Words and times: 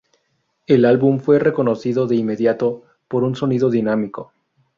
El 0.65 0.85
álbum 0.85 1.19
fue 1.19 1.37
reconocido 1.37 2.07
de 2.07 2.15
inmediato 2.15 2.81
por 3.07 3.23
un 3.23 3.35
sonido 3.35 3.69
dinámico. 3.69 4.33